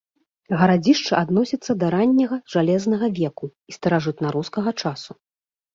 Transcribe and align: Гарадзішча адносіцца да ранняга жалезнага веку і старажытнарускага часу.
Гарадзішча 0.61 1.13
адносіцца 1.25 1.71
да 1.83 1.91
ранняга 1.97 2.41
жалезнага 2.55 3.07
веку 3.21 3.45
і 3.73 3.79
старажытнарускага 3.79 4.77
часу. 4.81 5.11